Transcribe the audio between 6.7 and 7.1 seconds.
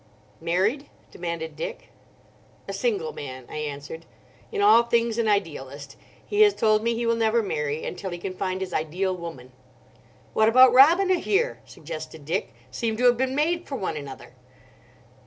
me he